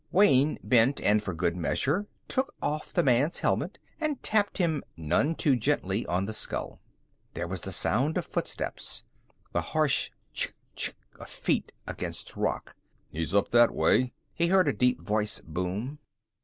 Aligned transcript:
Wayne 0.11 0.57
bent 0.63 0.99
and, 1.01 1.21
for 1.21 1.31
good 1.31 1.55
measure, 1.55 2.07
took 2.27 2.55
off 2.59 2.91
the 2.91 3.03
man's 3.03 3.41
helmet 3.41 3.77
and 3.99 4.19
tapped 4.23 4.57
him 4.57 4.83
none 4.97 5.35
too 5.35 5.55
gently 5.55 6.07
on 6.07 6.25
the 6.25 6.33
skull. 6.33 6.79
There 7.35 7.45
was 7.47 7.61
the 7.61 7.71
sound 7.71 8.17
of 8.17 8.25
footsteps, 8.25 9.03
the 9.51 9.61
harsh 9.61 10.09
chitch 10.33 10.53
chitch 10.75 10.95
of 11.19 11.29
feet 11.29 11.71
against 11.85 12.33
the 12.33 12.41
rock. 12.41 12.75
"He's 13.11 13.35
up 13.35 13.51
that 13.51 13.69
way," 13.75 14.11
he 14.33 14.47
heard 14.47 14.67
a 14.67 14.73
deep 14.73 14.99
voice 14.99 15.39
boom. 15.41 15.99